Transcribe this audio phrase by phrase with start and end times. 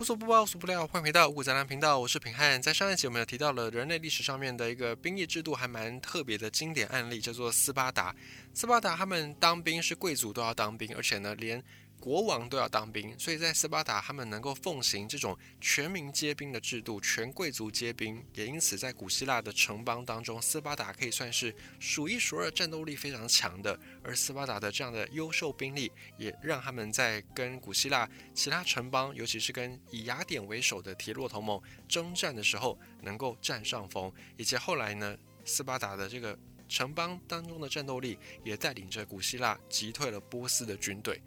[0.00, 2.60] 无所不包，无所不料，欢迎回到五谷杂粮频道，我是平汉。
[2.60, 8.12] 在上一集我们有提到了人类历史上面的一个兵役制度，还蛮特别的经典案例，叫做斯巴达。
[8.52, 11.62] 斯巴达他们当兵是贵族都要当兵，而且呢连。
[12.04, 18.22] 国王都要当兵，所以在斯巴达，他们能够奉行这种全民皆兵的制度，全贵族皆兵。
[18.34, 23.80] 也因此，在古希腊的城邦当中，斯巴达可以算是数一数二战斗力非常强的。
[24.02, 31.58] 而斯巴达的这样的优秀兵力，也让他们在跟古希腊其他城邦，尤其是跟以雅典为首的铁骆同盟
[31.88, 34.12] 征战的时候，能够占上风。
[34.36, 35.16] 以及后来呢，
[35.46, 41.18] 斯巴达的这个城邦当中的战斗力，也带领着古希腊击退了波斯的军队。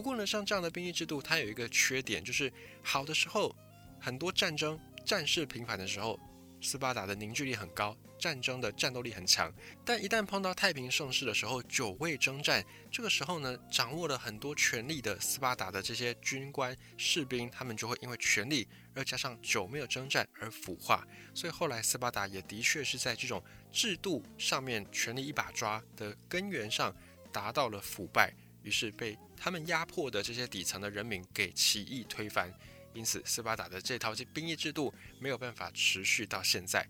[0.00, 2.50] 不过呢，像这样的兵役制度，它有一个缺点，就是
[2.82, 3.54] 好的时候，
[4.00, 6.18] 很多战争战事频繁的时候，
[6.62, 9.52] 斯巴达的凝聚力很高，战争的战斗力很强。
[9.84, 21.06] 但一旦碰到太平盛世的时候，久未征战，这个时候呢，掌握了很多权力的斯巴达的这些军官士兵，他们就会因为权力，而加上久没有征战而腐化。
[21.34, 26.90] 所以后来斯巴达也的确是在这种制度上面，权力一把抓的根源上
[27.30, 28.32] 达到了腐败。
[28.62, 32.52] 于是被他们压迫的这些底层的人民给起义推翻，
[32.92, 36.86] 因此斯巴达的这套兵役制度没有办法持续到现在。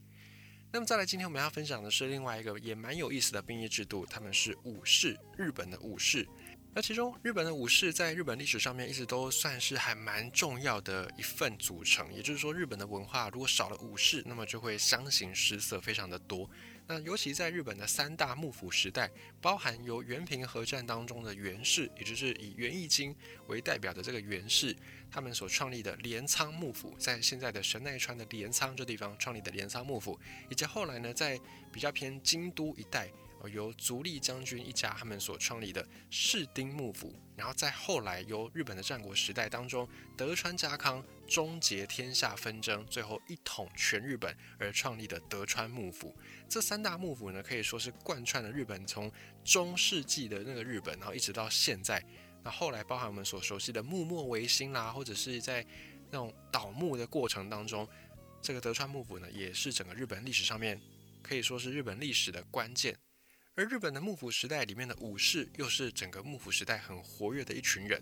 [0.72, 6.28] 那么再来，今天我们要分享的是另外一个也蛮有意思的兵役制度，他们是武士，日本的武士。
[6.72, 16.48] 那其中日本的武士在日本历史上面一直都算是还蛮重要的一份组成，也就是说，日本的文化如果少了武士，那么就会相形失色，非常的多。
[16.92, 19.08] 那尤其在日本的三大幕府时代，
[19.40, 23.14] 包含由源平合战当中的源氏，也就是以源义经
[23.46, 24.74] 为代表的这个源氏，
[25.08, 30.18] 他们所创立的镰仓幕府，在现在的神奈川的镰仓这地方创立的镰仓幕府，
[30.48, 31.38] 以及后来呢，在
[31.70, 33.08] 比较偏京都一带。
[33.48, 46.14] 由足利将军一家他们所创立的室町幕府，然后在后来由日本的战国时代当中，德川家康终结天下纷争，最后一统全日本而创立的德川幕府。
[46.48, 49.10] 这三大幕府呢，可以说是贯穿了日本从
[49.44, 52.04] 中世纪的那个日本，然后一直到现在。
[52.42, 55.64] 那后来包含我们所熟悉的幕末维新啦，或者是在
[56.10, 57.86] 那种倒幕的过程当中，
[58.42, 60.80] 这个德川幕府呢，也是整个日本历史上面
[61.22, 62.96] 可以说是日本历史的关键。
[63.56, 68.00] 而日本的幕府时代里面的武士，又是整个幕府时代很活跃的一群人。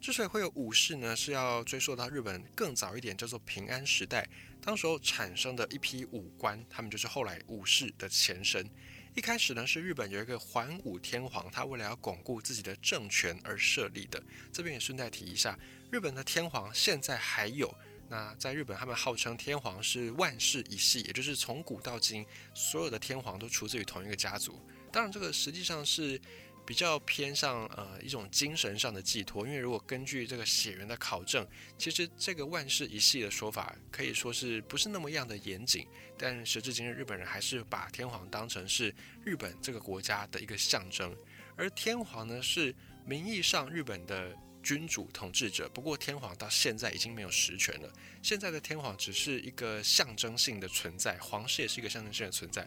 [0.00, 4.26] 之所以会有武士呢，是要追溯到日本更早一点，叫做平安时代，
[4.62, 8.68] 当时候产生的一批武官，他们就是后来武士的前身。
[9.14, 14.22] 一开始呢，是日本有一个桓武天皇，他为了要巩固自己的政权而设立的。
[14.52, 15.58] 这边也顺带提一下，
[15.90, 17.74] 日本的天皇现在还有。
[18.08, 22.24] 那在日本，他们号称天皇是万世一系，也就是从古到今，
[22.54, 24.60] 所有的天皇都出自于同一个家族。
[24.94, 26.20] 当然，这个实际上是
[26.64, 31.44] 比较偏向呃一种精神上的寄托，因为如果根据这个血缘的考证，
[31.76, 35.84] 其实这个万世一系的说法可以说是不是那么样的严谨。
[36.16, 38.94] 但时至今日，日本人还是把天皇当成是
[39.24, 41.12] 日本这个国家的一个象征，
[41.56, 42.72] 而天皇呢是
[43.04, 44.32] 名义上日本的
[44.62, 52.64] 君主统治者，不过天皇到现在已经没有实权了，现在的天皇只是一个象征性的存在，皇室也是一个象征性的存在。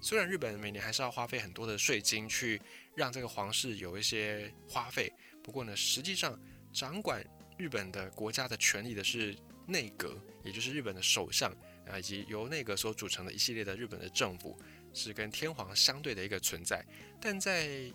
[0.00, 2.60] 虽然日本每年还是要花费很多的税金去
[2.94, 5.12] 让这个皇室有一些花费，
[5.42, 6.38] 不过呢，实际上
[6.72, 7.24] 掌管
[7.58, 9.36] 日本的国家的权力的是
[9.66, 11.50] 内阁，也就是日本的首相
[11.88, 14.56] 啊，以及由内阁所组成的一系列的日本的政府，
[14.94, 16.84] 是跟天皇相对的一个存在。
[17.20, 17.92] 但在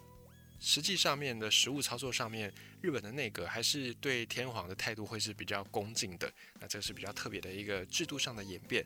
[0.60, 6.32] 实际上面的实务操作上面，日本的内阁还是对天皇的态度会是比较恭敬的。
[6.60, 8.86] 那这是比较特别的一个制度上的演变。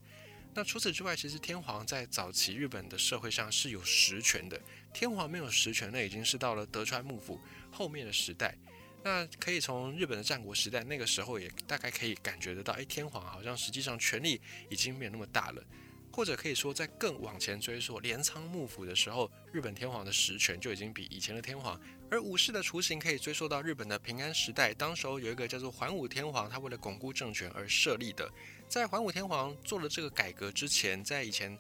[0.58, 4.58] 那除此之外，其实天皇在早期日本的社会上是有实权的。
[4.94, 7.38] 天皇没有实权，那已经是到了德川幕府
[7.70, 8.58] 后面的时代。
[9.04, 14.40] 那可以从日本的战国时代那个时候，也大概可以感觉得到，哎，天皇好像实际上权力
[14.70, 15.62] 已经没有那么大了。
[16.10, 21.78] 或者可以说，在更往前追溯镰仓幕府的时候，日本天皇的实权就已经比以前的天皇。
[22.10, 28.32] 而武士的雏形可以追溯到日本的平安时代，当时候有一个叫做桓武天皇，他为了巩固政权而设立的。
[28.68, 31.58] 在桓武天皇做了这个改革之前，在以前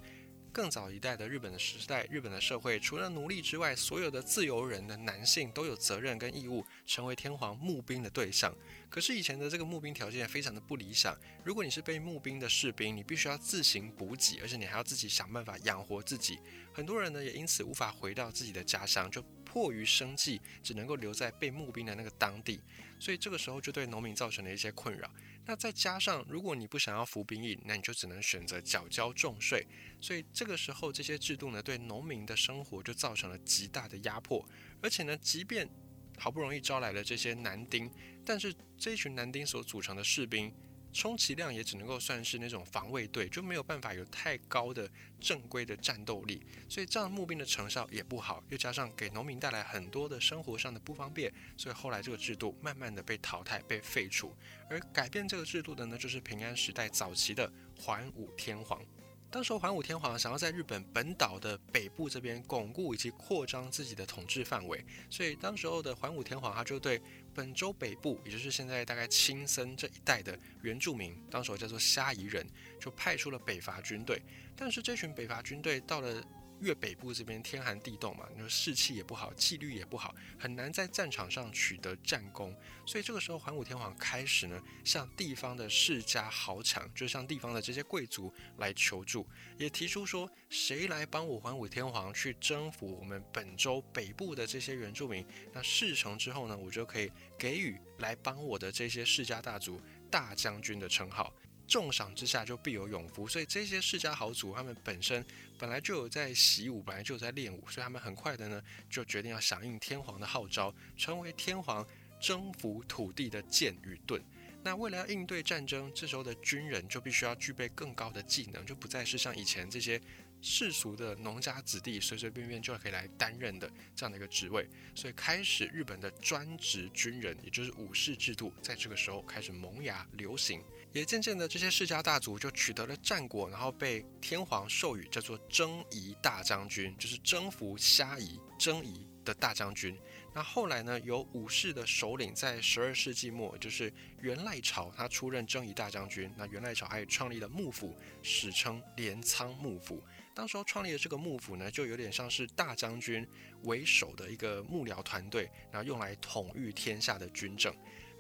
[0.52, 8.54] 更早一代的日本的时代，日本的社会除了奴隶之外，所有的自由人的男性都有责任跟义务成为天皇募兵的对象。
[8.90, 16.40] 可是以前的这个募兵条件非常的不理想，如果你是被募兵的士兵，你必须要自行补给，而且你还要自己想办法养活自己。
[16.74, 22.60] 很多人呢也因此无法回到自己的家乡，就迫于生计，只能够留在被募兵的那个当地。
[22.98, 25.10] 所以这个时候就对农民造成了一些困扰。
[25.48, 29.68] 那再加上，如果你不想要服兵役，那你就只能选择缴交重税。
[30.02, 34.44] 所以这个时候，这些制度呢，对农民的生活就造成了极大的压迫。
[34.82, 35.70] 而且呢，即便
[36.18, 37.92] 好不容易招来了这些男丁，
[38.26, 40.52] 但是这一群男丁所组成的士兵，
[40.96, 44.90] 充其量也只能够算是那种防卫队，就没有办法有太高的
[45.20, 54.34] 正规的战斗力，所以这样募兵的成效也不好，又加上给农民带来很多的生活上的不方便，所以后来这个制度慢慢的被淘汰、被废除。
[54.70, 58.82] 而改变这个制度的呢，就是平安时代早期的桓武天皇。
[59.30, 67.02] 当时桓武天皇想要在日本本岛的北部这边巩固以及扩张自己的统治范围，所以当时候的桓武天皇他就对
[67.34, 72.48] 本州北部，也就是现在大概青森这一带的原住民，当时叫做虾夷人，
[72.80, 74.22] 就派出了北伐军队。
[74.56, 76.24] 但是这群北伐军队到了。
[76.66, 82.56] 越北部这边天寒地冻嘛，你说士气也不好，纪律也不好，很难在战场上取得战功。
[82.88, 89.28] 所以这个时候，桓武天皇开始呢，向地方的世家豪强，就向地方的这些贵族来求助，
[89.60, 95.24] 也提出说，谁来帮我桓武天皇去征服我们本州北部的这些原住民？
[95.54, 99.80] 那事成之后呢，我就可以给予来帮我的这些世家大族
[100.10, 101.32] 大将军的称号。
[101.68, 105.26] 重赏之下就必有勇夫，所以这些世家豪族他们本身
[105.58, 111.86] 本来就有在习武，本来就有在练武，所以他们很快的呢就决定要响应天皇的号召，成为天皇
[112.20, 114.22] 征服土地的剑与盾。
[114.64, 120.02] 那为了要应对战争，这时候的军人就必须要具备更高的技能，就不再是像以前这些。
[120.42, 130.62] 世俗的农家子弟随随便便就可以来担任的这样的一个职位，所以开始日本的专职军人，也就是武士制度，在这个时候开始萌芽流行，
[130.96, 140.00] 也渐渐的这些世家大族就取得了战果，然后被天皇授予叫做征夷大将军，就是征服虾夷、征夷的大将军。
[140.34, 146.32] 那后来呢，由武士的首领在十二世纪末，就是元赖朝，他出任征夷大将军。
[146.38, 147.94] 那元赖朝还创立了幕府，
[148.24, 150.02] 史称镰仓幕府。
[150.34, 153.28] 当时候创立的这个幕府呢，就有点像是大将军
[153.64, 157.76] 为首的一个幕僚团队，然后用来统御天下的军政。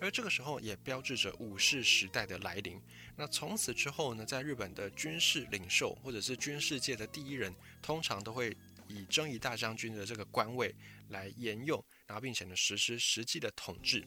[0.05, 2.79] 而这个时候也标志着武士时代的来临。
[3.17, 8.55] 那从此之后呢，在日本的军事领袖或者是军事界的第一人，通常都会
[8.87, 10.73] 以征夷大将军的这个官位
[11.09, 14.05] 来沿用，然后并且呢实施实际的统治。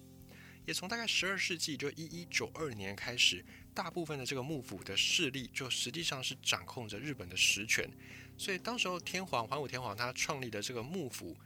[0.65, 3.45] 也从大概十二世纪就一一九二年开始。
[3.75, 7.89] 大部分的这个幕府的势力，就实际上是掌控着日本的实权，
[8.37, 11.37] 所以当时候天皇桓武天皇他创立的这个幕府，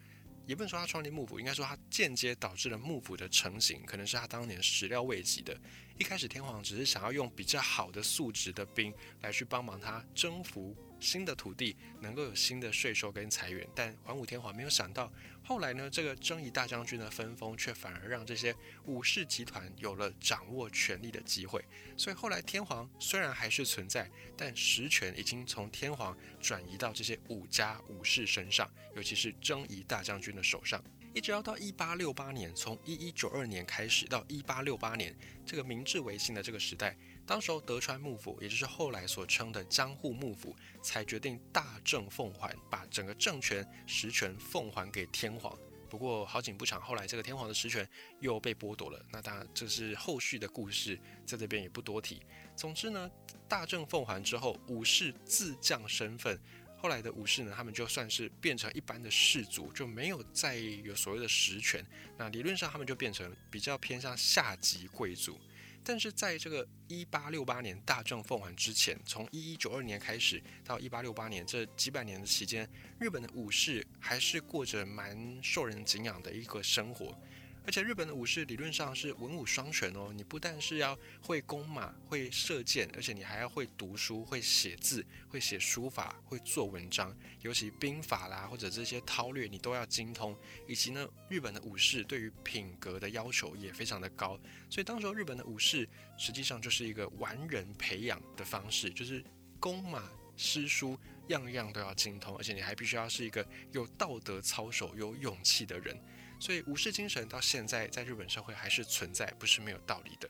[0.46, 5.56] 也不能说他创立幕府，应该说他间接导致了幕府的成型，可能是他当年始料未及的。
[5.98, 15.12] 一开始天皇只是想要用比较好的素质的兵来去帮忙他征服新的土地，能够有新的税收跟财源，但桓武天皇没有想到。
[15.44, 18.54] 后来呢，这个征夷大将军的分封，却反而让这些
[18.84, 21.62] 武士集团有了掌握权力的机会。
[21.96, 30.82] 所以后来天皇虽然还是存在，但实权已经从天皇转移到这些武家武士身上，尤其是征夷大将军的手上。
[31.14, 35.14] 一直要到一八六八年，从一一九二年开始到一八六八年，
[35.44, 36.96] 这个明治维新的这个时代。
[37.26, 45.56] 当时候德川幕府，也就是后来所称的江户幕府，才决定大政奉还，把整个政权实权奉还给天皇。
[45.90, 47.86] 不过好景不长，后来这个天皇的实权
[48.20, 49.04] 又被剥夺了。
[49.10, 52.22] 那当然这是后续的故事，在这边也不多提。
[52.56, 53.10] 总之呢，
[53.46, 56.40] 大政奉还之后，武士自降身份，
[56.82, 61.80] 后来的武士呢，他们就算是变成一般的士族，就没有再有所谓的实权。
[62.18, 65.38] 那理论上他们就变成比较偏向下级贵族。
[65.84, 77.16] 但是在这个一八六八年大政奉还之前，从一一九二年开始到一八六八年这几百年的期间，日本的武士还是过着蛮受人敬仰的一个生活。
[77.64, 90.36] 而且日本的武士理论上是文武双全哦，你不但是要会弓马、会射箭，而且你还要会读书、会写字、会写书法、会做文章，尤其兵法啦或者这些韬略你都要精通。
[90.66, 94.38] 以及呢，日本的武士对于品格的要求也非常的高，
[94.68, 95.88] 所以当时候日本的武士
[96.18, 99.22] 实际上就是一个完人培养的方式，就是
[99.60, 105.96] 弓马诗书样样都要精通，而且你还必须要是一个有道德操守、有勇气的人。
[106.42, 110.28] 所以武士精神到现在在日本社会还是存在，不是没有道理的。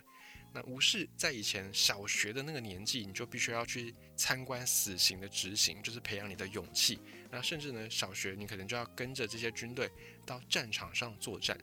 [0.52, 7.00] 那武士在以前小学的那个年纪，你就必须要去参观死刑的执行，就是培养你的勇气。
[7.30, 9.90] 那甚至呢，小学你可能就要跟着这些军队
[10.26, 11.58] 到战场上作战。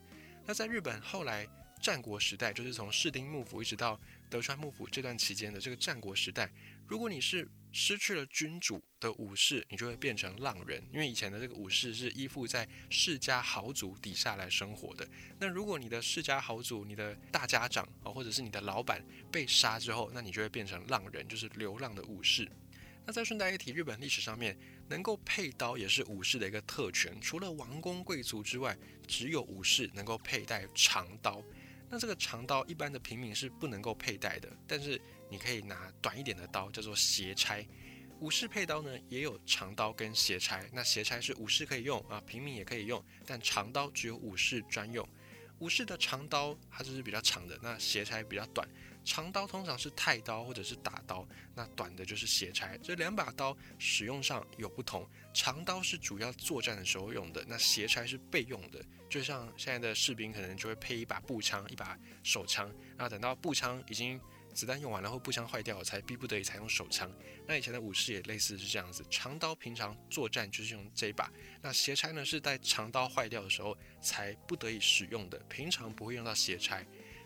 [0.47, 1.47] 那在日本后来
[1.79, 6.51] 战国时代，就是从室町幕府一直到德川幕府这段期间的这个战国时代，
[6.87, 15.07] 如果你是失去了君主的武士，你就会变成浪人，因为以前的这个武士是依附在世家豪族底下来生活的。
[15.39, 22.47] 那如果你的世家豪族、你的大家长啊，或者是你的老板被杀之后，那你就会变成浪人，就是流浪的武士。
[23.05, 24.55] 那再顺带一提，日本历史上面
[24.87, 31.43] 能够佩刀也是武士的一个特权，除了王公贵族之外，只有武士能够佩戴长刀。
[31.89, 37.65] 那这个长刀一般的平民是不能够佩戴的，但是你可以拿短一点的刀，叫做斜钗。
[38.19, 45.07] 武士佩刀呢也有长刀跟斜钗，那斜钗是武士可以用啊，平民也可以用，但长刀只有武士专用。
[45.59, 48.67] 武士的长刀它就是比较长的，那斜拆比较短。
[49.05, 52.77] 长刀通常是太刀或者是打刀，那短的就是斜差。
[52.77, 58.83] 这两把刀使用上有不同，长刀是主要作战的时候用的，那斜拆是备用的。
[59.09, 64.19] 就像现在的士兵可能就会配一把步枪、一把手枪，那等到步枪已经
[64.59, 67.09] 子弹用完了或步枪坏掉了，才逼不得已才用手枪。
[67.47, 76.85] 那以前的武士也类似是这样子，长刀平常作战就是用这一把，那斜差呢是在长刀坏掉的时候才不得已使用的，平常不会用到斜差。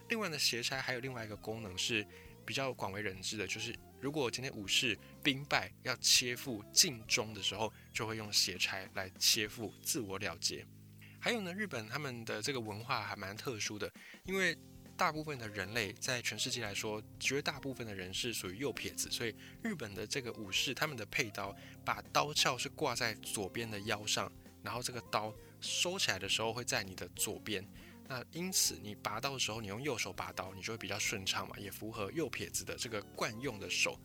[0.10, 2.06] 另外呢，斜差还有另外一个功能是
[2.46, 10.64] 比较广为人知的，就是如果今天武士兵败要切腹尽忠的时候，就会用斜差来切腹自我了结。
[11.20, 13.92] 还有呢，日本他们的这个文化还蛮特殊的，
[14.26, 14.56] 因为
[14.96, 24.32] 大部分的人类在全世界来说，绝大部分的人是属于右撇子，所以日本的这个武士他们的佩刀把刀鞘是挂在左边的腰上，
[24.62, 27.68] 然后这个刀收起来的时候会在你的左边。
[28.08, 33.98] 那因此，你拔刀的时候，你用右手拔刀，你就会比较顺畅嘛，也符合右撇子的这个惯用的手。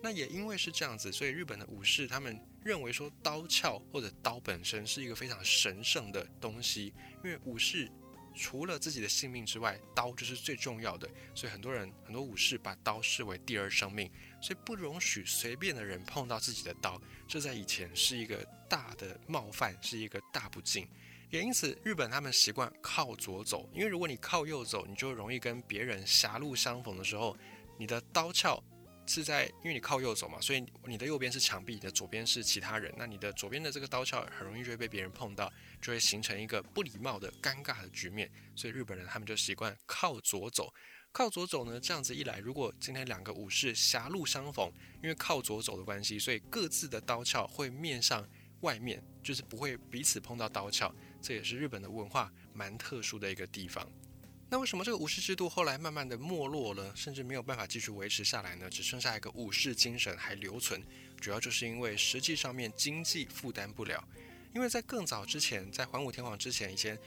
[0.00, 6.92] 那也因为是这样子，所以日本的武士他们认为说，刀鞘或者刀本身是一个非常神圣的东西。
[7.24, 7.90] 因为武士
[8.34, 14.10] 除了自己的性命之外，刀就是最重要的，所以很多人很多武士把刀视为第二生命，
[14.40, 17.00] 所以不容许随便的人碰到自己的刀。
[17.28, 20.86] 这在以前是一个大的冒犯，是一个大不敬。
[21.30, 27.34] 也因此，日本他们习惯靠左走，因为如果你靠右走，你就容易跟别人狭路相逢的时候，
[27.78, 28.62] 你的刀鞘
[29.06, 38.30] 是在，因为你靠右走嘛，所以你的右边是墙壁，你的左边是其他人，那你的左边的这个刀鞘很容易就会被别人碰到，就会形成一个不礼貌的尴尬的局面。
[38.54, 40.72] 所以日本人他们就习惯靠左走，
[41.10, 48.26] 靠左走呢，这样子一来，如果今天两个武士狭路相逢，因为靠左走的关系，所以各自的刀鞘会面向
[48.60, 50.94] 外面，就是不会彼此碰到刀鞘。
[51.20, 53.86] 这也是日本的文化蛮特殊的一个地方。
[54.52, 58.68] 那为什么这个武士制度后来慢慢的没落了，甚至没有办法继续维持下来呢？
[58.68, 60.78] 只剩下一个武士精神还留存，
[61.18, 64.06] 主要就是因为实际上面经济负担不了。
[64.54, 66.98] 因为在更早之前，在桓武天皇之前，以前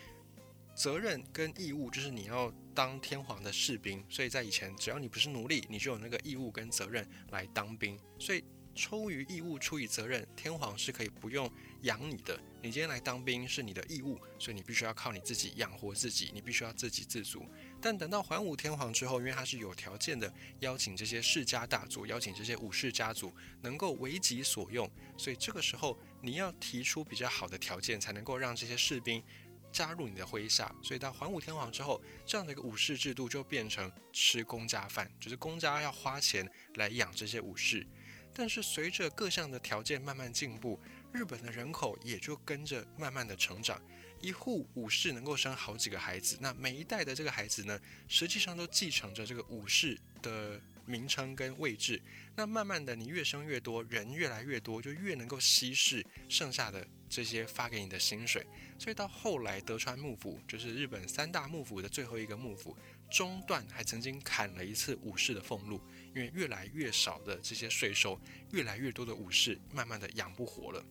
[0.73, 7.95] 责任跟义务就是你要当天皇的士兵，所以在以前只要你不是奴隶，你就有那个义务跟责任来当兵。
[8.17, 8.43] 所以
[8.75, 11.51] 出于义务，出于责任，天皇是可以不用。
[11.81, 17.45] 养你的，你今天来当兵是你的义务，所以你必须要靠你自己养活自己，你必须要自给自足。
[17.79, 29.23] 但等到桓武天皇之后，因为他是有条件的邀请这些世家大族，邀请这些武士家族能够为己所用，所以这个时候你要提出比较好的条件，才能够让这些士兵
[29.71, 30.73] 加入你的麾下。
[30.81, 37.85] 所以到桓武天皇之后，这样的一个武士制度就变成吃公家饭，就是公家要花钱来养这些武士。
[38.35, 40.79] 但是随着各项的条件慢慢进步。
[41.13, 43.81] 日本的人口也就跟着慢慢的成长，
[44.19, 52.01] 一户武士能够生好几个孩子，那每一代的这个孩子呢，实际上都继承着这个武士的名称跟位置。
[52.35, 58.45] 那慢慢的，你越生越多，人越来越多，就越能够稀释剩下的这些发给你的薪水。
[58.77, 62.75] 所以到后来，德川幕府就是日本三大幕府的最后一个幕府，
[63.09, 65.79] 中段还曾经砍了一次武士的俸禄，
[66.13, 68.19] 因为越来越少的这些税收，
[68.51, 70.83] 越来越多的武士慢慢的养不活了。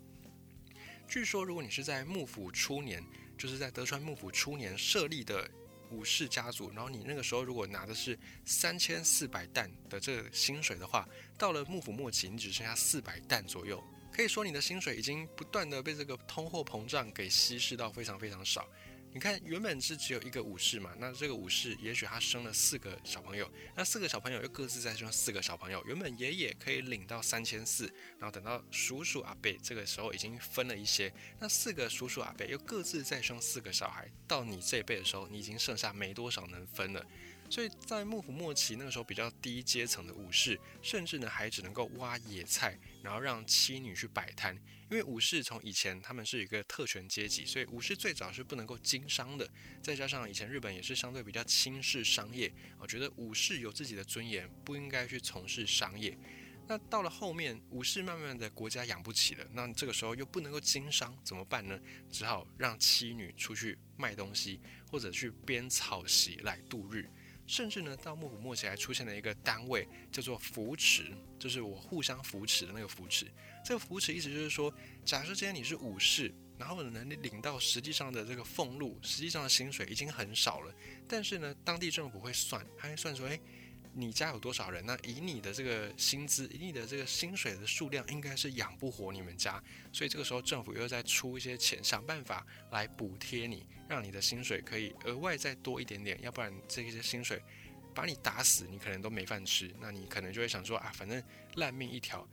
[1.07, 3.05] 据说，如果你是在幕府初年，
[3.37, 5.51] 就是在德川幕府初年设立的
[5.91, 11.07] 武士家族，然后你那个时候如果拿的是三千四百担的这个薪水的话，
[11.37, 18.67] 到了幕府末期，你只剩下四百担左右，可以说你的薪水已经不断的被这个通货膨胀给稀释到非常非常少。
[19.15, 27.87] 你看，原本是只有一个武士嘛，那这个武士也许他生了四个小朋友，那四个小朋友又各自再生四个小朋友，原本爷爷可以领到三千四，
[28.19, 37.07] 然后等到叔叔阿伯这个时候已经分了一些，那四个叔叔阿伯又各自再生四个小孩，到你这一辈的时候，你已经剩下没多少能分了。
[37.51, 44.55] 所以在幕府末期，那个时候比较低阶层的武士，甚至呢还只能够挖野菜，然后让妻女去摆摊。
[44.91, 49.49] 因为武士从以前他们是一个特权阶级，所以武士最早是不能够经商的。
[49.83, 56.17] 再加上以前日本也是相对比较轻视商业，我觉得武士有自己的尊严，不应该去从事商业。
[56.67, 61.79] 那到了后面，武士慢慢的国家养不起了，那这个时候又不能够经商，怎么办呢？
[62.11, 64.61] 只好让妻女出去卖东西，
[64.91, 67.09] 或者去编草席来度日。
[67.47, 73.27] 甚至呢，到幕府末期还出现了一个单位，叫做扶持，就是我互相扶持的那个扶持。
[73.65, 74.73] 这个扶持意思就是说，
[75.05, 80.75] 假设今天你是武士，然后呢，你领到实际上的这个俸禄，实际上的薪水已经很少了，
[81.07, 83.39] 但是呢，当地政府会算，他会算说，哎，
[83.95, 84.85] 你家有多少人？
[84.85, 89.63] 那以你的这个薪资，以你的这个薪水的数量，应该是养不活你们家。
[89.93, 96.21] 所以这个时候政府又在出一些钱，想办法来补贴你，让你的薪水可以额外再多一点点。
[96.21, 97.41] 要不然这些薪水
[97.95, 99.73] 把你打死，你可能都没饭吃。
[99.81, 101.23] 那你可能就会想说啊，反正
[101.55, 102.27] 烂命一条。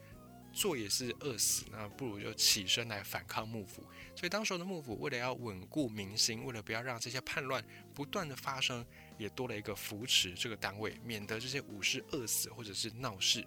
[0.54, 3.82] 做也是饿死，那不如就起身来反抗幕府。
[4.14, 7.64] 所以当时候的幕府为了要稳固民心，为了不要让这些叛乱
[7.94, 8.86] 不断的发生，
[9.22, 13.46] 也多了一个扶持这个单位，免得这些武士饿死或者是闹事。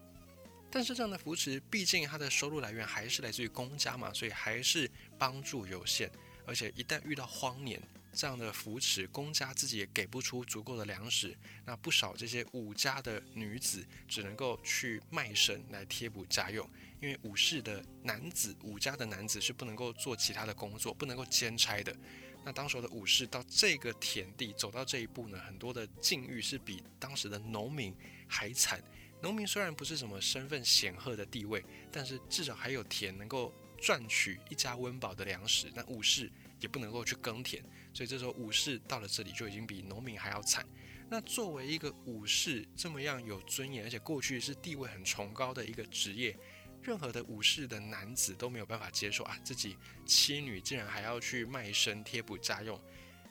[0.70, 6.10] 但是这样的扶持，毕竟他的收入来源还是来自于公家嘛，所以还是帮助有限。
[6.46, 7.80] 而且一旦遇到荒年，
[8.12, 16.68] 这样的扶持，公家自己也给不出足够的粮食，那不少这些武家的女子只能够去卖身来贴补家用，
[17.00, 21.96] 因为武士的男子，武家的男子是不能够做其他的工作，不能够兼差的。
[22.44, 27.94] 那当时的武士到这个田地走到这一步呢，很多的境遇是比当时的农民
[28.28, 28.82] 还惨。
[29.22, 35.72] 农民虽然不是什么身份显赫的地位，但是至少还有田能够赚取一家温饱的粮食。
[35.74, 37.64] 那武士也不能够去耕田。
[37.94, 40.66] 所以这时候武士到了这里就已经比农民还要惨。
[41.08, 46.36] 那作为一个武士这么样有尊严，而且过去是地位很崇高的一个职业，
[46.84, 49.74] 任何的武士的男子都没有办法接受啊，自己
[50.04, 52.78] 妻女竟然还要去卖身贴补家用。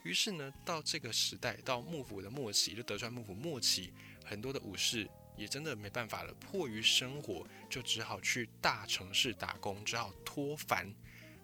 [0.02, 3.92] 于是呢，到这个时代，到幕府的末期，就德川幕府末期，
[4.24, 10.92] 很多的武士也真的没办法了，迫于生活，就只好去大城市打工，只好脱凡。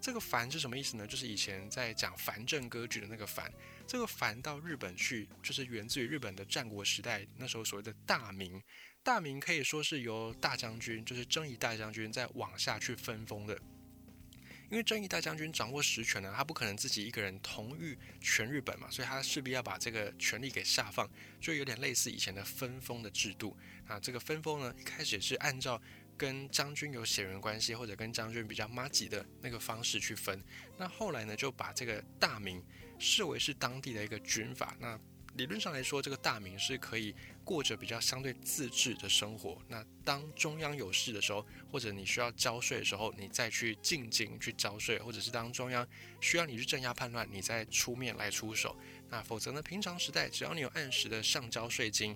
[0.00, 1.06] 这个藩是什么意思呢？
[1.06, 3.52] 就是以前在讲藩镇割据的那个藩。
[3.86, 8.62] 这个藩到日本去，就是源自于日本的战国时代，那时候所谓的大名。
[9.02, 13.58] 大名可以说是由大将军，就是征夷大将军在往下去分封的。
[14.70, 23.56] 因为征夷大将军掌握实权呢，他不可能自己一个人统御全日本嘛，所以他势必要把这个权力给下放，就有点类似以前的分封的制度。
[23.86, 25.80] 啊这个分封呢，一开始是按照。
[26.20, 30.38] 跟将军有血缘关系，或者跟将军比较妈吉的那个方式去分。
[30.76, 32.62] 那后来呢，就把这个大名
[32.98, 34.76] 视为是当地的一个军阀。
[34.78, 35.00] 那
[35.36, 39.56] 理论上来说，这个大名是可以过着比较相对自治的生活。
[39.66, 45.88] 那当中央有事的时候，或者你需要交税的时候，你再去进京去交税，或者是当中央
[46.20, 48.76] 需要你去镇压叛乱，你再出面来出手。
[49.08, 52.14] 那否则呢，平常时代只要你有按时的上交税金。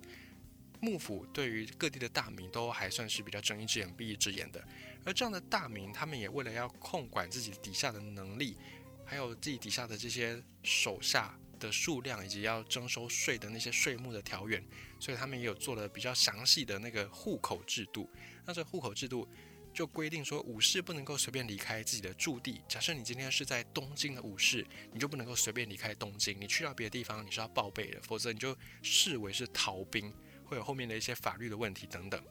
[0.85, 4.63] 幕府对于各地的大名都还算是比较睁一只眼闭一只眼的，
[5.03, 8.59] 而这样的大名，他们也为了要控管自己底下的能力，
[9.05, 14.63] 还有自己底下的这些手下的数量，以及要征收税的那些税目的条源，
[15.01, 18.11] 所以他们也有做了比较详细的那个户口制度。
[18.45, 19.27] 那这户口制度
[19.73, 22.61] 就规定说，武士不能够随便离开自己的驻地。
[22.69, 30.13] 假设你今天是在东京的武士，你就不能够随便离开东京，你去到别的地方你是要报备的，否则你就视为是逃兵。
[30.45, 32.23] 会有后面的一些法律的问题等等。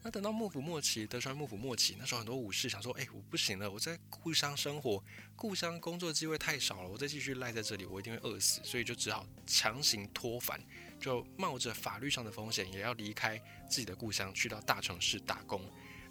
[0.00, 5.02] 那等到幕府末期，德川幕府末期，那时候很多武士想说：“哎，我不行了，我在故乡生活，
[5.34, 10.60] 故乡工作机会太少了，我再继续赖在这里，我一定会饿死。”所以就只好强行脱凡，
[11.00, 13.36] 就冒着法律上的风险，也要离开
[13.68, 15.60] 自己的故乡，去到大城市打工。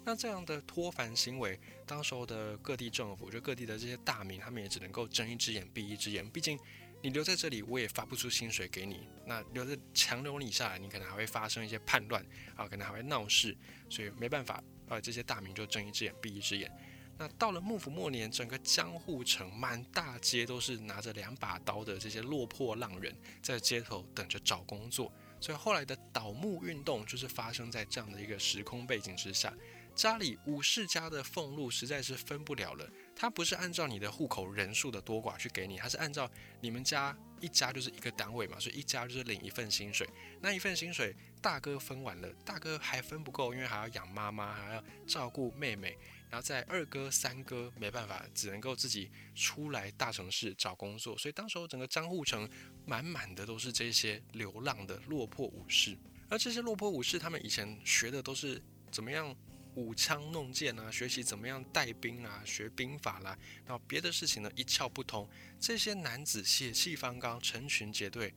[0.04, 6.58] 那这样的脱凡行为，当时候的各地政府，就各地的这些大名，他们也只能够睁一只眼闭一只眼，毕竟。
[7.00, 9.08] 你留在这里，我也发不出薪水给你。
[9.24, 12.24] 那留着强留你下来，你可能还会发生一些叛乱
[12.56, 13.56] 啊，可能还会闹事，
[13.88, 15.00] 所以没办法啊。
[15.00, 16.70] 这些大名就睁一只眼闭一只眼。
[17.16, 25.12] 那到了幕府末年，整个江户城满大街都是拿着两把刀的这些落魄浪人，在街头等着找工作。
[25.40, 29.52] 所以后来的倒幕运动就是发生在这样的一个时空背景之下。
[29.98, 32.88] 家里武士家的俸禄实在是分不了了。
[33.16, 36.30] 他不是按照你的户口人数的多寡去给你，他是按照
[36.60, 40.08] 你们家一家就是一个单位嘛，所以一家就是领一份薪水。
[40.40, 45.98] 那一份薪水大哥分完了，大哥还分不够，因为还要养妈妈，还要照顾妹妹，
[46.30, 51.18] 然后在二哥、三哥没办法，只能够自己出来大城市找工作。
[51.18, 52.48] 所以当时候整个江户城
[52.86, 55.98] 满满的都是这些流浪的落魄武士，
[56.30, 59.34] 而这些落魄武士他们以前学的都是怎么样？
[59.78, 65.28] 舞枪弄剑啊，学习怎么样带兵啊，学兵法啦，然后别的事情呢一窍不通。
[65.60, 68.34] 这些男子血气方刚，成群结队，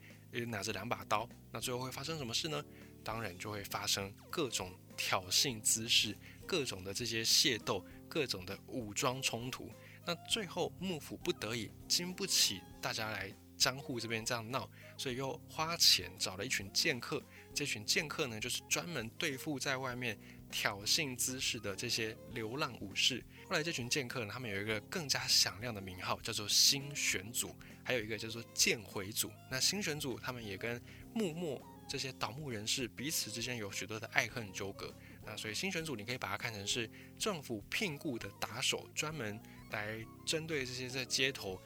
[0.50, 2.64] 拿着两把刀，那最后会发生什么事呢？
[3.04, 9.68] 当然就会发生各种挑衅姿势，各种的这些械斗，各种的武装冲突。
[10.06, 17.24] 那最后幕府不得已，经不起大家来江户这边这样闹，所以又花钱找了一群剑客。
[17.56, 20.16] 这群剑客呢，就是专门对付在外面。
[20.52, 29.32] 挑衅姿势的这些流浪武士，后来这群剑客呢，他们有一个更加响亮的名号，叫做新选组，还有一个叫做剑回组。
[29.50, 30.80] 那新选组他们也跟
[31.14, 34.94] 幕末这些倒幕人士彼此之间有许多的爱恨纠葛。
[35.26, 41.62] 那所以新选组你可以把它看成是政府聘雇的打手，专门来针对这些在街头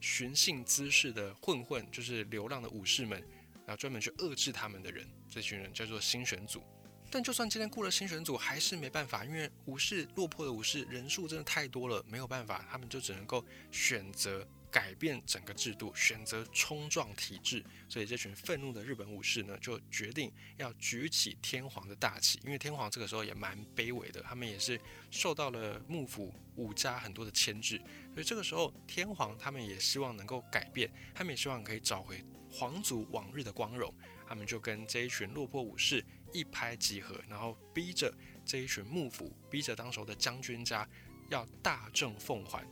[0.00, 3.18] 寻衅滋事的混混，就是流浪的武士们，
[3.64, 6.62] 然后专门去遏制他们的人，这群人叫做新选组。
[7.10, 17.64] 但就算今天雇了新选组，还是没办法，因为武士落魄的武士人数真的太多了，没有办法，他们就只能够选择改变整个制度，选择冲撞体制。
[17.88, 24.78] 所以这群愤怒的日本武士呢，就决定要举起天皇的大旗，因为天皇这个时候也蛮卑微的，他们也是
[25.10, 27.78] 受到了幕府武家很多的牵制，
[28.12, 33.94] 所以这个时候天皇他们也希望能够改变，他们也希望可以找回皇族往日的光荣，
[34.28, 36.04] 他们就跟这一群落魄武士。
[36.36, 38.12] 一拍即合，然后逼着
[38.44, 40.86] 这一群幕府，逼着当时的将军家
[41.30, 42.62] 要大政奉还。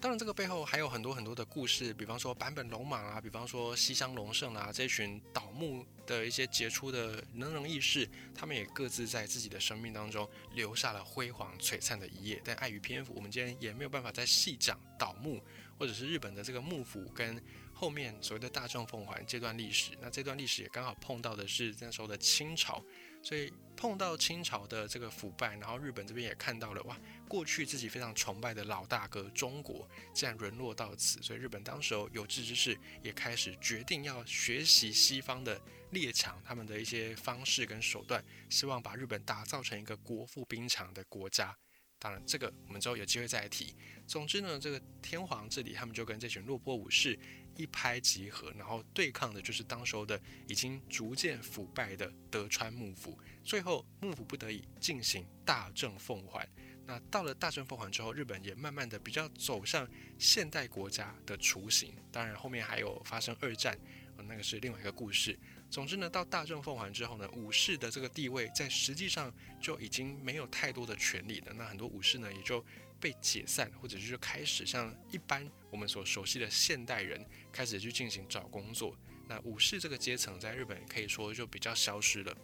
[0.00, 12.40] 当然，这个背后还有很多很多的故事，比方说坂本龙马啊，比方说西乡隆盛啊，这群倒幕的一些杰出的能人异士，他们也各自在自己的生命当中留下了辉煌璀璨的一页。
[12.44, 15.42] 但碍于篇幅，我们今天也没有办法再细讲倒幕，
[15.76, 17.42] 或者是日本的这个幕府跟。
[17.80, 22.84] 后面所谓的大政奉还这段历史，那这段历史也刚好碰到的是那时候的清朝，
[23.22, 41.56] 所以碰到清朝的这个腐败，然后日本这边也看到了哇，过去自己非常崇拜的老大哥中国竟然沦落到此，所以日本当时候有志之士也开始决定要学习西方的列强他们的一些方式跟手段，希望把日本打造成一个国富兵强的国家。
[42.00, 43.74] 当然，这个我们之后有机会再来提。
[44.06, 47.18] 总之呢，这个天皇这里他们就跟这群落魄武士。
[47.58, 53.18] 一拍即合，然后对抗的就是当时候的已经逐渐腐败的德川幕府。
[53.42, 56.48] 最后幕府不得已进行大政奉还。
[56.86, 59.86] 那到了大政奉还之后，日本也慢慢的比较走向
[60.18, 61.94] 现代国家的雏形。
[62.10, 63.78] 当然后面还有发生二战，
[64.16, 65.38] 那个是另外一个故事。
[65.70, 71.52] 总之呢，到大政奉还之后呢，武士的这个地位在实际上就已经没有太多的权利了。
[71.54, 72.64] 那很多武士呢也就。
[73.00, 78.92] 被解散，或者是就开始像一般我们所熟悉的现代人开始去进行找工作。
[79.28, 82.36] 那武士这个阶层在日本可以说就比较消失了。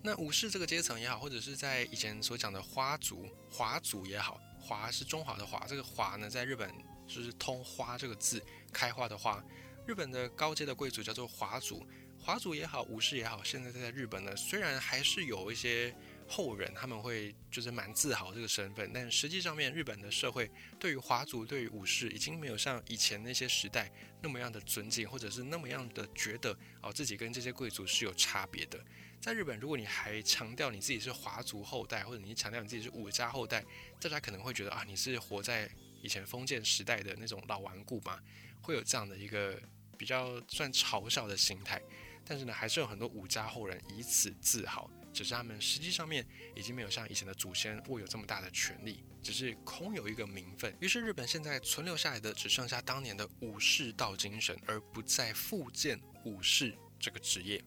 [0.00, 6.72] 那武士这个阶层也好，或者是在以前所讲的花族、华族也好，华是中华的华，这个华呢在日本
[7.08, 8.40] 就是通花这个字，
[8.72, 9.44] 开花的花。
[9.88, 11.84] 日本的高阶的贵族叫做华族，
[12.24, 15.94] 华族也好，武士也好，现在在日本呢，虽然还是有一些。
[16.26, 28.82] 后人他们会就是蛮自豪这个身份，但实际上面日本的社会对于华族、对于武士已经没有像以前那些时代那么样的尊敬，或者是那么样的觉得哦自己跟这些贵族是有差别的。
[29.20, 33.62] 在日本，如果你还强调你自己是华族后代，或者你强调你自己是武家后代，
[34.00, 38.18] 大家可能会觉得啊你是活在以前封建时代的那种老顽固嘛，
[38.62, 39.60] 会有这样的一个
[39.98, 41.78] 比较算嘲笑的心态。
[42.24, 44.90] 但是呢，还是有很多武家后人以此自豪。
[45.12, 50.76] 只是他们实际上面已经没有像以前的祖先握有这么大的权利，只是空有一个名分。
[50.80, 57.62] 于是日本现在存留下来的只剩下当年的武士道精神，而不再复建武士这个职业。